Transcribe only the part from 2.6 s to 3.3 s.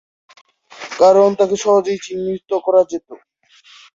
করা যেত।